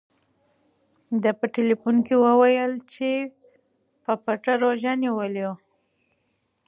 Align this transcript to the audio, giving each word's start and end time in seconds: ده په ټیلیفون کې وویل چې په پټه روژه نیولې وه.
ده 1.21 1.31
په 1.39 1.45
ټیلیفون 1.55 1.95
کې 2.05 2.15
وویل 2.25 2.73
چې 2.93 3.09
په 4.03 4.13
پټه 4.23 4.53
روژه 4.63 4.93
نیولې 5.03 5.43
وه. 5.47 5.55